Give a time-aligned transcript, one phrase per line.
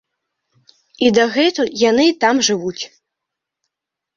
[1.07, 2.79] І дагэтуль яны там жывуць.